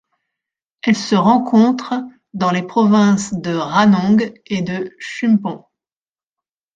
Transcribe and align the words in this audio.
Elle 0.81 0.95
se 0.95 1.13
rencontre 1.13 1.93
dans 2.33 2.49
les 2.49 2.63
provinces 2.65 3.35
de 3.35 3.53
Ranong 3.53 4.33
et 4.47 4.63
de 4.63 4.89
Chumpon. 4.99 5.63